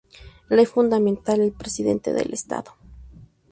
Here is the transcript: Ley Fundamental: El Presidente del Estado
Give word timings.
Ley 0.49 0.65
Fundamental: 0.65 1.41
El 1.41 1.51
Presidente 1.51 2.11
del 2.11 2.33
Estado 2.33 2.75